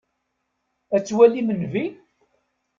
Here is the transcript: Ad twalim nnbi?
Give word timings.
Ad 0.95 1.03
twalim 1.07 1.49
nnbi? 1.57 1.85